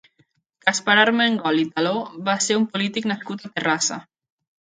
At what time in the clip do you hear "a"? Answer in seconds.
3.47-3.53